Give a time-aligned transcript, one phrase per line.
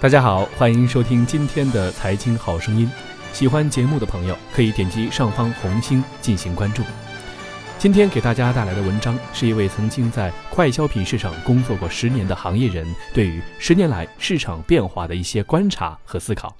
[0.00, 2.90] 大家好，欢迎收听今天的财经好声音。
[3.34, 6.82] 喜欢节目的朋友可以点击上方红心进行关注。
[7.78, 16.56] 今天给大家带来的文章是一位曾经在快消品市场工作过十年的行业人对于十年来市场变化的一些观察和思考。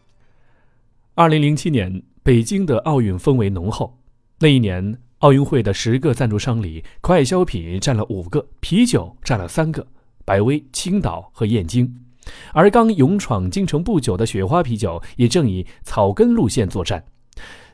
[1.14, 3.98] 二零零七年，北京的奥运氛围浓厚。
[4.40, 9.86] 那一年，奥运会的十个赞助商里，快消品占了五个，啤酒占了三个，
[10.26, 12.04] 百威、青岛和燕京。
[12.52, 17.04] 而刚勇闯京城不久的雪花啤酒也正以草根路线作战，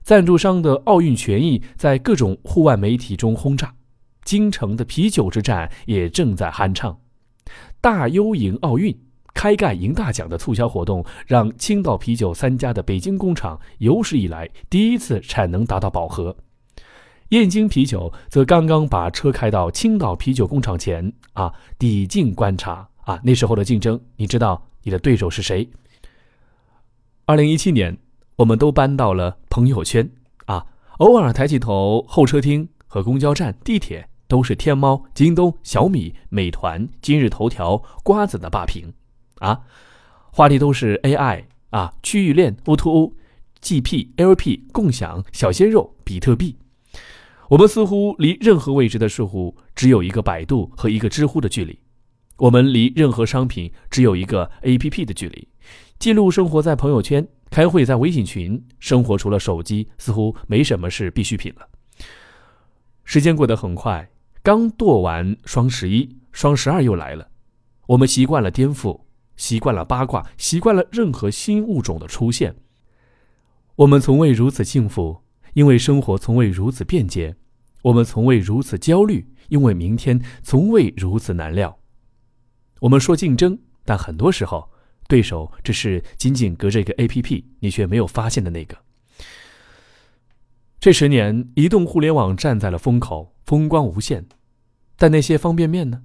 [0.03, 3.75] 赞助商的奥运权益在各种户外媒体中轰炸，
[4.25, 6.99] 京城的啤酒之战也正在酣畅。
[7.81, 8.97] 大优赢奥运，
[9.35, 16.37] 开盖赢大奖的促销活动，让青岛啤酒三家的北京工厂有史以来第一次产能达到饱和。
[17.31, 22.89] 燕京啤酒则刚刚把车开到青岛啤酒工厂前啊，抵近观察。
[23.07, 25.69] 啊，那时候的竞争，你知道你的对手是谁？
[27.25, 27.97] 二零一七年，
[28.35, 30.11] 我们都搬到了朋友圈
[30.47, 30.67] 啊，
[30.99, 38.93] 偶尔抬起头，候车厅和公交站、地铁都是天猫、京东、小米、美团、今日头条、瓜子的霸屏
[39.39, 39.61] 啊，
[40.33, 43.13] 话题都是 AI 啊，区域链、O2O、
[43.63, 46.57] GP、LP、共享、小鲜肉、比特币。
[47.51, 51.79] 我们似乎离任何未知的事物只有一个百度和一个知乎的距离。
[52.39, 55.49] 我们离任何商品只有一个 A P P 的距离，
[55.99, 61.67] 记录生活在朋友圈，开会在微信群，生活除了手机似乎没什么是必需品了。
[63.05, 64.11] 时间过得很快，
[64.43, 67.27] 刚剁完双十一，双十二又来了。
[67.87, 69.01] 我们习惯了颠覆，
[69.37, 72.55] 习惯了八卦，习惯了任何新物种的出现。
[73.77, 75.23] 我们从未如此幸福，
[75.55, 77.33] 因为生活从未如此便捷；
[77.83, 81.79] 我们从未如此焦虑，因为明天从未如此难料。
[82.81, 84.71] 我们说竞争，但很多时候，
[85.09, 88.77] 对手只是仅仅隔着一个 APP，你却没有发现的那个。
[90.79, 94.27] 这十年，移动互联网站在了风口，风光无限，
[94.97, 96.03] 但那些方便面呢？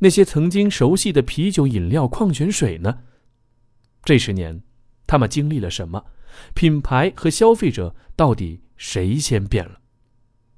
[0.00, 2.98] 那些曾经熟悉的啤酒、饮料、矿泉水呢？
[4.02, 4.62] 这十年，
[5.06, 6.04] 他们经历了什么？
[6.54, 9.80] 品牌和消费者到底谁先变了？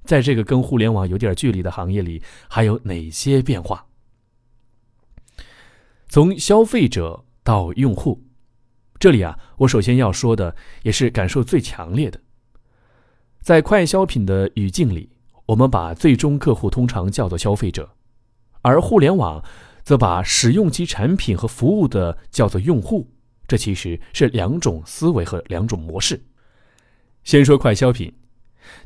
[0.05, 3.86] 在这个跟互联网有点距离的行业里，还有哪些变化？
[6.16, 8.25] 从消费者到用户，
[8.99, 12.19] 这里啊，我首先要说的也是感受最强烈的。
[13.43, 15.10] 在快消品的语境里，
[15.44, 17.91] 我们把最终客户通常叫做消费者，
[18.62, 19.44] 而互联网
[19.82, 23.06] 则把使用其产品和服务的叫做用户。
[23.47, 26.19] 这其实是两种思维和两种模式。
[27.25, 28.10] 先说快消品。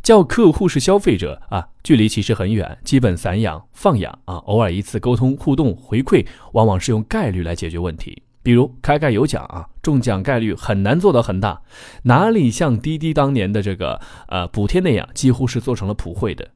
[0.03, 8.23] 叫客户是消费者啊，距离其实很远，基本散养放养啊，偶尔一次沟通互动回馈，往往是用概率来解决问题。
[8.43, 11.61] 比如开盖有奖啊，中奖概率很难做到很大，
[12.05, 16.49] 哪里像滴滴当年的这个呃补贴那样，几乎是做成了普惠的。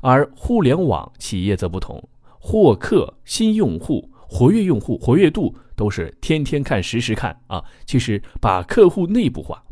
[0.00, 2.08] 而互联网企业则不同，
[2.38, 7.64] 获客、新用户、活跃用户、活跃度都是天天看、实时看啊。
[7.84, 9.64] 其实把客户内部化，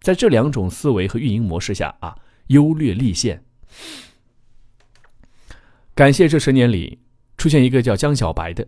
[0.00, 2.16] 在这两种思维和运营模式下啊。
[2.48, 3.42] 优劣立现。
[5.94, 6.98] 感谢这十年里
[7.36, 8.66] 出现一个叫江小白的，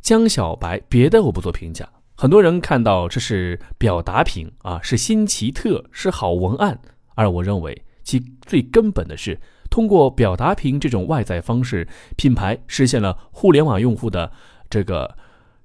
[0.00, 1.88] 江小白别的我不做评价。
[2.16, 6.80] 很多人看到这是表达品啊，是新奇特，是好文案。
[7.14, 14.32] 而我认为其最根本的是通过表达屏这种外在方式，品牌实现了互联网用户的
[14.70, 15.16] 这个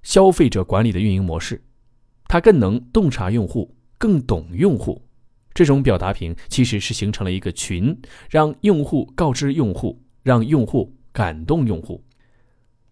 [0.04, 1.62] 消费者管理的运营模式。
[2.28, 5.06] 它更能洞察用户，更懂用户。
[5.53, 7.97] 这种表达屏其实是形成了一个群，
[8.29, 12.03] 让用户告知用户，让用户感动用户。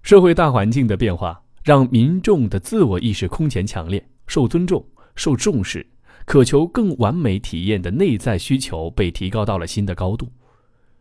[0.01, 5.85] 社会大环境的变化，让民众的自我意识空前强烈，受尊重、受重视，
[6.25, 10.27] 渴求更完美体验的内在需求被提高到了新的高度。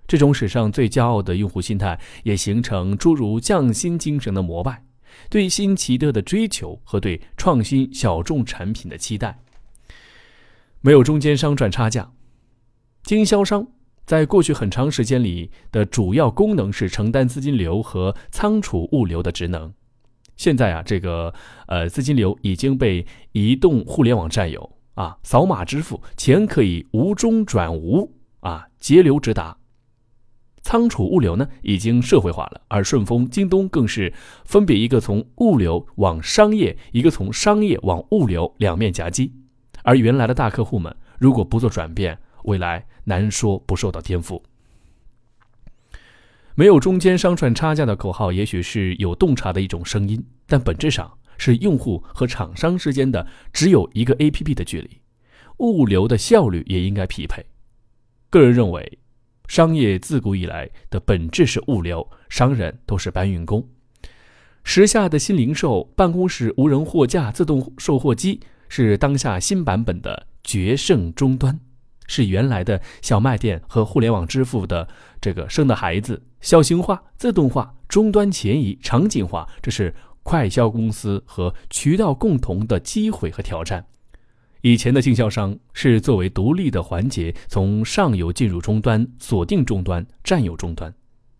[0.07, 4.83] 这种史上最骄傲的用户心态，也形成诸如匠心精神的膜拜，
[5.29, 9.39] 对新奇特的追求和对创新小众产品的期待。
[10.81, 12.13] 没有中间商赚差价，
[13.03, 13.67] 经销商
[14.07, 19.73] 在过去很长时间里的主要功能是承担资金流和仓储物流的职能。
[20.37, 21.35] 现在啊，这个
[21.67, 28.09] 呃资金流已经被移动互联网占有啊，扫码支付，钱可以无中转无
[28.39, 29.59] 啊，截流直达。
[30.63, 34.13] 仓储物流呢，已经社会化了，而顺丰、京东更是
[34.45, 39.33] 分别一个从物流往商业，一个从商业往物流两面夹击。
[39.89, 44.43] 而原来的大客户们，如果不做转变，未来难说不受到颠覆。
[46.55, 55.01] 没有中间商赚差价的口号，也许是有洞察的一种声音，但本质上，是用户和厂商之间的只有一个 APP 的距离，
[55.61, 57.47] 物流的效率也应该匹配。
[58.29, 58.99] 个人认为，
[59.47, 63.67] 商业自古以来的本质是物流，商人都是搬运工。
[64.65, 68.39] 时下的新零售，办公室无人货架、自动售货机
[68.69, 71.59] 是当下新版本的决胜终端，
[72.07, 74.89] 是原来的小卖店和互联网支付的
[75.21, 76.23] 这个生的孩子。
[76.41, 83.85] 小型化、自动化、终端前移、场景化，这是快销公司和渠道共同的机会和挑战。
[84.61, 90.93] 以前的经销商是作为独立的环节，从上游进入终端，锁定终端，占有终端；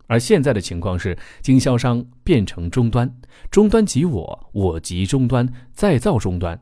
[0.07, 3.13] 而现在的情况是，经销商变成终端，
[3.51, 6.59] 终端即我，我即终端，再造终端。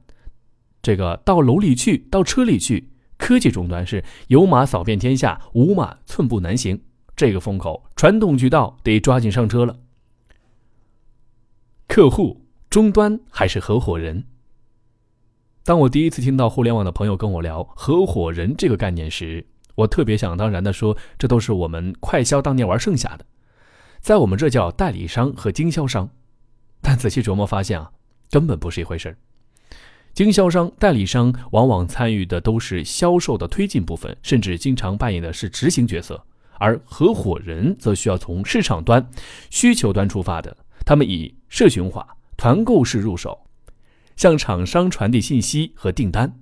[0.81, 6.81] 这个到楼里去，到车里去，科技终端是有马扫遍天下，无马寸步难行。
[7.15, 9.79] 这个风口，传统渠道得抓紧上车了。
[11.87, 14.23] 客户终端还是合伙人？
[15.63, 19.45] 当我第一次听到互联网的朋友跟我聊合伙人这个概念时，
[19.75, 23.25] 我特别想当然的说，这都是我们快销当年玩剩下的，
[23.99, 26.09] 在我们这叫代理商和经销商。
[26.81, 27.91] 但仔细琢磨发现啊，
[28.29, 29.17] 根本不是一回事。
[30.17, 36.19] 经销商、代理商往往参与的都是销售的推进部分，甚至经常扮演的是执行角色，
[36.57, 39.07] 而合伙人则需要从市场端、
[39.51, 42.03] 需求端出发的，他们以社群化、
[42.35, 43.39] 团购式入手。
[44.15, 46.39] 向厂商传递信息和订单，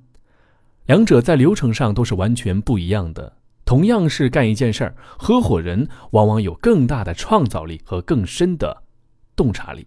[0.85, 3.35] 两者在流程上都是完全不一样的。
[3.65, 8.83] 同样是干一件事儿，合伙人往往有更大的创造力和更深的
[9.35, 9.85] 洞察力。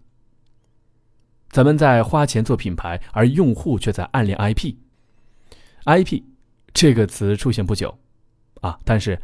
[1.50, 4.74] 咱们在花钱做品牌，而用户却在暗恋 IP。
[5.84, 6.22] IP
[6.72, 7.98] 这个词出现不久，
[8.60, 9.20] 啊，但是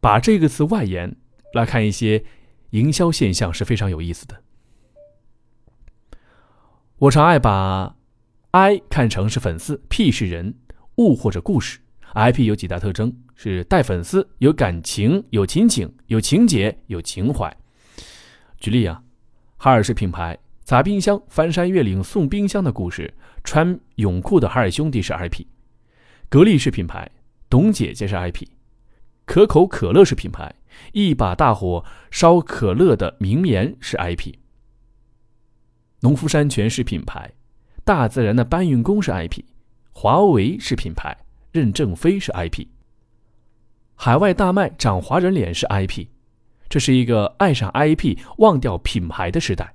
[0.00, 1.14] 把这个词外延
[1.54, 2.24] 来看一些
[2.70, 4.42] 营销现象是非常有意思的。
[6.98, 7.96] 我常爱把。
[8.52, 10.56] I 看成是粉丝，P 是人
[10.96, 11.78] 物或者故事。
[12.14, 17.56] IP 有几大特征：是带粉丝，有感情，有情景，有情节，有情怀。
[18.58, 19.04] 举例啊，
[19.56, 20.36] 哈尔是品牌，
[20.70, 23.12] 砸冰箱、翻山越岭送冰箱的故事；
[23.42, 25.44] 穿泳裤的海尔兄弟是 IP；
[26.28, 27.10] 格力是品牌，
[27.48, 28.46] 董姐姐是 IP；
[29.24, 30.54] 可口可乐是品牌，
[30.92, 34.32] 一把大火烧可乐的名言是 IP；
[36.02, 37.32] 农夫山泉是品牌。
[37.82, 39.42] 大自然的搬运工是 IP，
[39.90, 41.18] 华为是品牌，
[41.50, 42.68] 任正非是 IP，
[43.96, 46.06] 海外大卖长华人脸是 IP，
[46.68, 49.74] 这是一个爱上 IP 忘掉品牌的时代，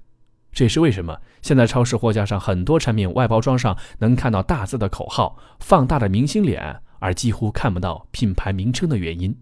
[0.56, 9.38] 这也是为什么现在超市货架上很多产品外包装上能看到大字的口号、放大的明星脸，而几乎看不到品牌名称的原因。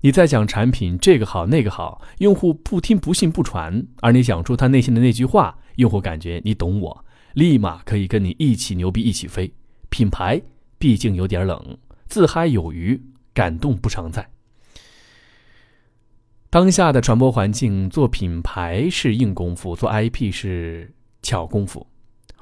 [0.00, 7.04] 你在讲产品这个好那个好，用户不听不信不传，而你讲出他内心的那句话，用户感觉你懂我。
[7.34, 9.52] 立马可以跟你一起牛逼，一起飞。
[9.90, 10.42] 品牌
[10.76, 11.78] 毕竟有点冷，
[12.08, 13.00] 自嗨有余，
[13.32, 14.28] 感动不常在。
[16.52, 20.92] 当下的传播环境，做品牌是硬功夫，做 IP 是
[21.22, 21.86] 巧功夫。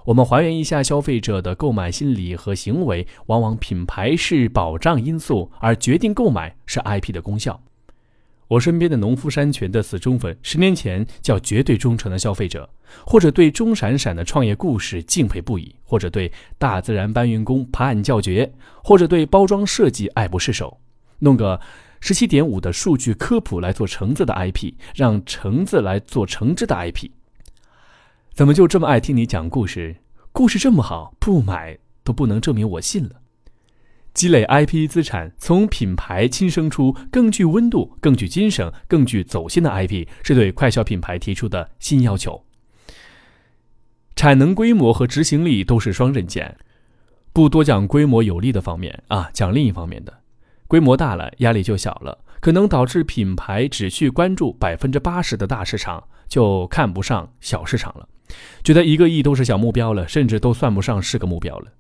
[0.06, 7.60] 我们还原一下消费者的购买心理和行为，往往品牌是保障因素，而决定购买是 IP 的功效。
[8.46, 12.67] 我身边的农夫山泉的死忠粉，十年前叫绝对忠诚的消费者，
[13.05, 18.50] 或者对钟闪闪的创业故事敬佩不已，或者对大自然搬运工拍案叫绝，
[18.82, 20.79] 或者对包装设计爱不释手，
[21.19, 21.60] 弄个
[22.00, 27.10] 十七点五的数据科普来做橙子的 IP，让橙子来做橙汁的 IP。
[28.32, 29.96] 怎么就这么爱听你讲故事？
[30.31, 33.17] 故事这么好，不买都不能证明我信了。
[34.14, 42.44] 积累 IP 资产，从品牌亲生出更具温度、更具精神、更具走心的 IP，是对快消品牌提出的新要求。
[44.17, 46.56] 产能规模和执行力都是双刃剑，
[47.32, 50.18] 不多讲规模有利的方面啊，讲另一方面的。
[50.69, 58.06] 规模大了，压力就小了，可能导致品牌只去关注百分之八十的大市场，就看不上小市场了，
[58.63, 61.72] 觉得一个亿都是小目标了，甚至都算不上是个目标了。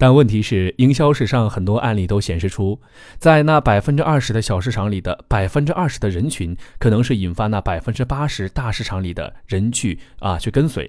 [0.00, 2.80] 但问题是，营销史上很多案例都显示出，
[3.18, 10.88] 在那百分之二十的小市场里的百分之二十的人群，可能是引发那百分之八十大市场里的人去啊去跟随，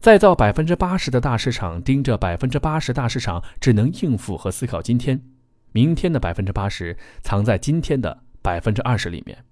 [0.00, 5.22] 再造百分之八十的大市场，盯着百分之八十大市场，只能应付和思考今天，
[5.72, 9.44] 明天的百分之八十藏在今天的百分之二十里面，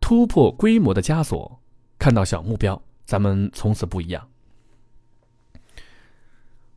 [0.00, 1.60] 突破规模的枷锁，
[1.98, 4.28] 看到小目标，咱们从此不一样。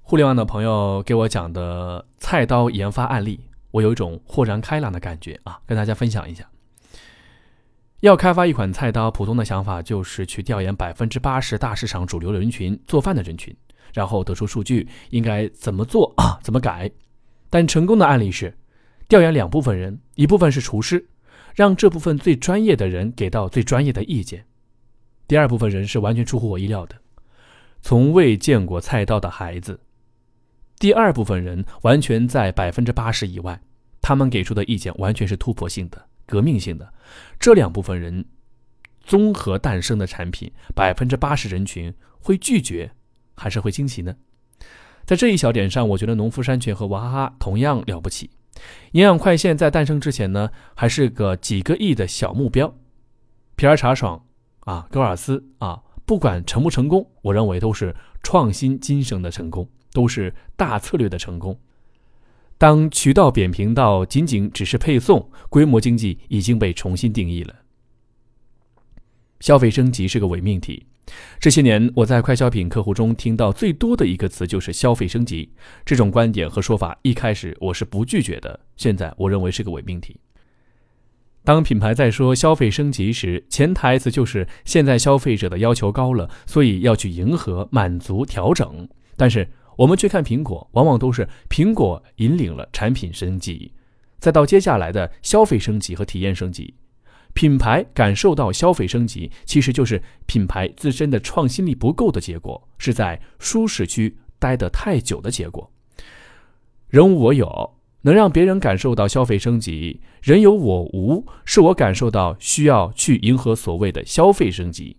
[0.02, 6.50] 互联网的朋友给我讲的菜刀研发案例，我有一种豁然开朗的感觉啊，跟大家分享一下。
[8.02, 13.54] 要开发一款菜刀，普通的想法就是去调研百分之八十大市场主流人群做饭的人群，
[13.92, 16.90] 然后得出数据应该怎么做啊，怎么改。
[17.50, 18.58] 但成功的案例是，
[19.08, 21.08] 调研两部分人，一部分是厨师，
[21.56, 24.42] 让这部分最专业的人给到最专业的意见；
[25.28, 26.96] 第二部分人是完全出乎我意料的，
[27.82, 29.80] 从未见过菜刀的孩子。
[30.80, 33.62] 第二部分人完全在百分之八十以外，
[34.02, 36.06] 他们给出的意见完全是突破性的。
[36.28, 36.94] 革命性的
[37.40, 38.26] 这两部分人
[39.02, 42.92] 综合诞生的产品，百分之八十人群会拒绝
[43.34, 44.14] 还是会惊喜呢？
[45.08, 48.30] 在这一小点上，我觉得农夫山泉和娃哈哈同样了不起。
[48.92, 52.76] 营养快线在诞生之前呢，还是个几个亿的小目标。
[53.56, 54.22] 皮尔茶爽
[54.66, 61.58] 啊，戈尔斯啊，不管成不成功，我认为都是创新精神的成功，都是大策略的成功。
[62.58, 67.56] 当渠道扁平到仅仅只是配送，规模经济已经被重新定义了。
[69.40, 70.86] 消费升级是个伪命题。
[71.40, 75.50] 这些年，我在快消品客户中听到最多的一个词就是“消费升级”。
[75.86, 80.20] 这种观点和说法一开始我是不拒绝的，现在我认为是个伪命题。
[81.44, 88.88] 当品牌在说消费升级时，潜台词就是现在消费者的要求高了，所以要去迎合、满足、调整。
[89.16, 89.48] 但是。
[89.78, 93.72] 我们去看苹果，往往都是苹果引领了产品升级，
[94.18, 96.74] 再到接下来的消费升级和体验升级。
[97.38, 105.72] 品牌感受到消费升级，其实就是品牌自身的创新力不够的结果，是在舒适区待得太久的结果。
[106.90, 114.98] 人无我有，能让别人感受到消费升级；人有我无，是我感受到需要去迎合所谓的消费升级。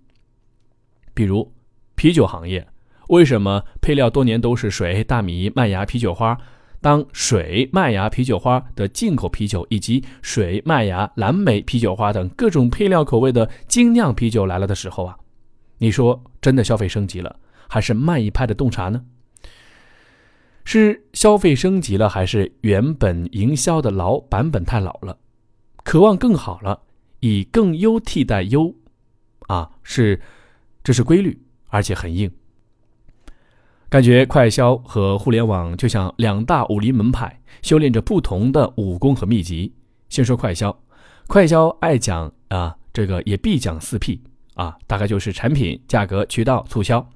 [1.12, 1.52] 比如
[1.97, 2.68] 啤酒行业。
[3.09, 6.38] 为什么配料多年都是水、大米、麦芽、啤酒花？
[6.80, 15.16] 当水、麦芽、啤酒花的进口啤酒，以及水、麦芽、蓝莓、啤酒花等各种配料口味的精酿啤酒来了的时候啊，
[15.78, 17.37] 你说真的消费升级了，
[17.68, 19.04] 还是慢一拍的洞察呢？
[20.64, 25.18] 是消费升级了，还是原本营销的老版本太老了，
[25.82, 26.80] 渴望更好了，
[27.20, 28.73] 以更优替代优？
[29.47, 30.20] 啊，是，
[30.85, 32.30] 这是规律，而且很硬。
[33.90, 39.73] 感觉快销和互联网就像两大武林门派，修炼着不同的武功和秘籍。
[40.11, 40.78] 先说快销，
[41.26, 44.21] 快销爱讲啊，这个也必讲四 P
[44.57, 47.09] 啊，大概就是产品、价格、渠道、促销。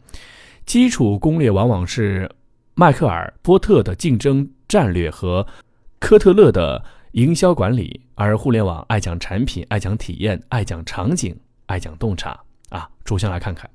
[0.65, 2.31] 基础攻略往往是
[2.75, 5.47] 迈克尔·波特的竞争战略和
[5.99, 12.89] 科特勒的营销管理，而互联网爱讲产品、爱讲体验、爱讲场景、爱讲洞察啊。
[13.05, 13.69] 逐项来看看。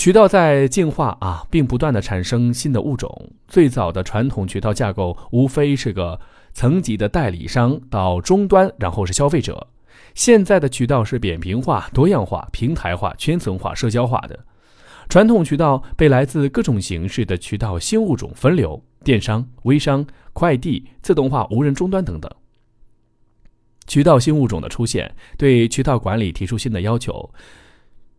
[0.00, 3.30] 渠道在进化啊，并不断的产生新的物种。
[3.46, 6.18] 最早的传统渠道架构无非是个
[6.54, 9.66] 层级的代理商到终端，然后是消费者。
[10.14, 14.38] 现在的渠道是扁平化、多样化、平台化、圈层化、社交化的。
[15.10, 22.32] 传统渠道被来自各种形式的渠道新物种分流，电商、微商、快递、自动化、无人终端等等。
[23.86, 27.30] 渠道新物种的出现，对渠道管理提出新的要求。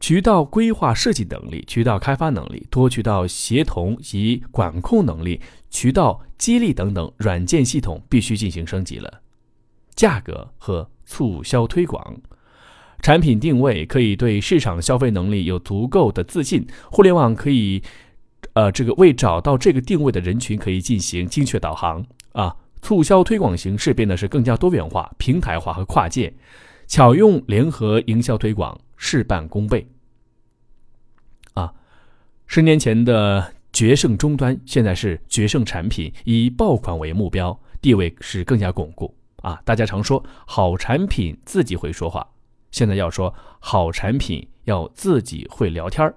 [0.02, 5.40] 渠道规划设计能力、渠道开发能力、多渠道协同及管控能力、
[5.70, 9.22] 渠道激励等等软件系统必须进行升级了。
[9.94, 12.18] 价格和促销推广，
[13.04, 16.66] 产品定位可以对市场消费能力有足够的自信。
[16.92, 17.84] 互联网可以，
[18.54, 22.56] 呃，这个为找到这个定位的人群可以进行精确导航啊。
[22.82, 26.34] 促销推广形式变得是更加多元化、平台化和跨界，
[26.88, 28.76] 巧用联合营销推广。
[29.04, 29.86] 事半功倍。
[31.56, 31.74] 啊，
[32.46, 39.14] 十年前的决胜终端，现在是决胜产品，以爆款为目标，地位是更加巩固。
[39.38, 42.26] 啊，大家常说好产品自己会说话，
[42.70, 46.16] 现在要说好产品要自己会聊天儿。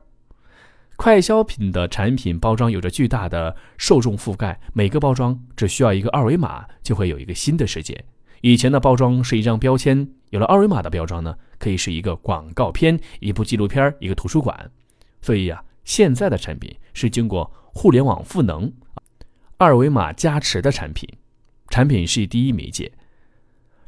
[0.96, 8.04] 快消品的产品包装有着巨大的受众覆盖，每个包装只需要一个二维码，就会有一个新的世界。
[8.44, 14.70] 以前的包装是一张标签，有了二维码的包装呢，可以是一个广告片、一部纪录片、一个图书馆。
[15.22, 18.70] 所以呀，现在的产品是经过互联网赋能、
[19.56, 21.08] 二维码加持的产品。
[21.70, 22.92] 产品是第一媒介，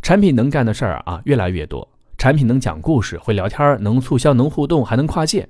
[0.00, 1.86] 产品能干的事儿啊越来越多。
[2.16, 5.46] 产品能讲故事、会聊天、能促销、能互动，还能跨界。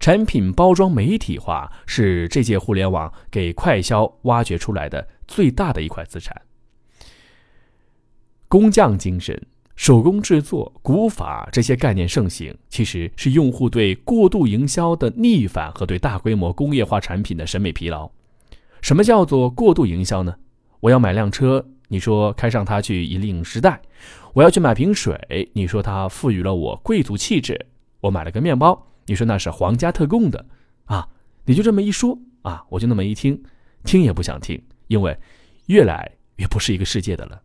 [0.00, 6.42] 产品包装媒体化是这届互联网给快销挖掘出来的最大的一块资产。
[8.52, 9.34] 工匠精神、
[9.76, 18.10] 手工制作、古法这些概念盛行，其实是用户对过度营销的逆反和对大规模工业化产品的审美疲劳。
[18.82, 20.34] 什么叫做过度营销呢？
[20.80, 23.80] 我要买辆车，你说开上它去引领时代；
[24.34, 27.56] 我要去买瓶水，你说它赋予了我贵族气质；
[28.02, 30.44] 我买了个面包，你说那是皇家特供的。
[30.84, 31.08] 啊，
[31.46, 33.42] 你就这么一说啊，我就那么一听，
[33.82, 35.16] 听也不想听，因为
[35.68, 37.40] 越来越不是一个世界的了。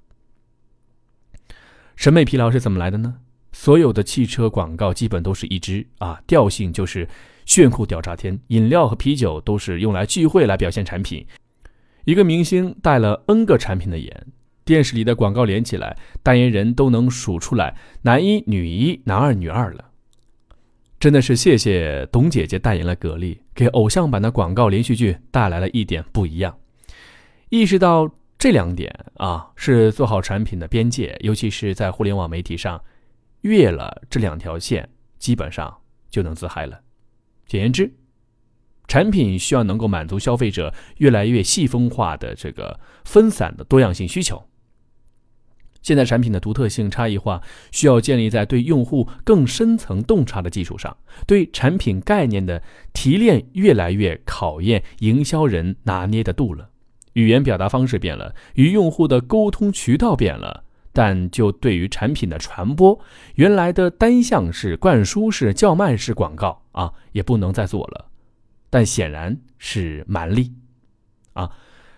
[1.97, 3.15] 审美疲劳是怎么来的呢？
[3.51, 7.09] 所有的汽车广告基本都是一支啊，调性就是
[7.47, 11.25] 炫酷屌炸天，饮料和啤酒都是用来聚会来表现产品。
[12.05, 14.27] 一个明星带了 N 个产品的颜，
[14.63, 19.85] 电视里的广告连起来，代言人都能数出来男一、女一、男二、女二了。
[20.99, 26.55] 真的是谢谢董姐姐代言了格力，给偶像版的广告连续剧带来了一点不一样。
[27.49, 32.83] 意识到这两点啊，是做好产品的边界，尤其是在互联网媒体上，
[33.41, 35.75] 越了这两条线，基本上
[36.09, 36.81] 就能自嗨了。
[37.47, 37.91] 简言之。
[38.87, 44.41] 产品需要能够满足消费者越来越细分化的这个分散的多样性需求。
[45.81, 52.63] 现在产品的独特性差异化需要建立在对用户更深层洞察的基础上，对产品概念的
[52.93, 56.69] 提炼越来越考验营销人拿捏的度了。
[57.17, 62.99] 语言表达方式变了，与用户的沟通渠道变了，但就对于产品的传播，
[63.33, 68.05] 原来的单向式、灌输式、叫卖式广告啊，也不能再做了。
[68.69, 70.53] 但显然是蛮力，
[71.33, 71.49] 啊，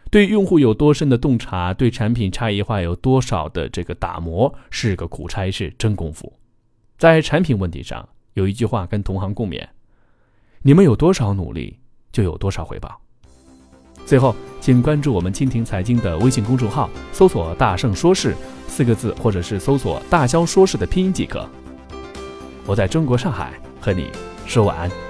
[0.10, 6.32] 对用户有多深的洞察，对产品差异化有多少的这个打磨，是个苦差事，真功夫。
[6.98, 9.68] 在产品问题上，有一句话跟同行共勉：
[10.62, 11.78] 你们有多少努力，
[12.14, 13.02] 就有多少回报。
[14.06, 18.36] 最后，请关注我们蜻蜓财经的微信公众号，搜索“大圣说事”
[18.68, 21.48] 四个字，或者是搜索“大肖说事”的拼音即可。
[22.66, 24.10] 我在中国上海和你
[24.46, 25.09] 说晚安。